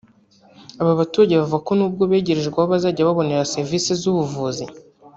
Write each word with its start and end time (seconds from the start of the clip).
Aba 0.81 0.99
baturage 0.99 1.33
bavuga 1.39 1.63
ko 1.67 1.71
nubwo 1.77 2.03
begerejwe 2.11 2.57
aho 2.59 2.67
bazajya 2.73 3.07
babonera 3.09 3.49
serivisi 3.53 3.89
z’ubuvuzi 4.01 4.65